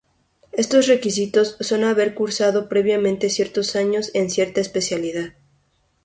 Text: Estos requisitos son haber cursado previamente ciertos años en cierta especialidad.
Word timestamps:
Estos 0.51 0.87
requisitos 0.87 1.57
son 1.59 1.83
haber 1.83 2.15
cursado 2.15 2.67
previamente 2.67 3.29
ciertos 3.29 3.75
años 3.75 4.09
en 4.15 4.31
cierta 4.31 4.59
especialidad. 4.59 5.33